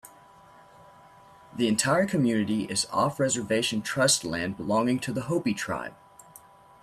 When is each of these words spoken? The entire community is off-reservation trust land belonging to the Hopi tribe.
The 1.55 1.67
entire 1.67 2.07
community 2.07 2.63
is 2.63 2.87
off-reservation 2.91 3.83
trust 3.83 4.23
land 4.25 4.57
belonging 4.57 4.97
to 5.01 5.13
the 5.13 5.21
Hopi 5.25 5.53
tribe. 5.53 5.93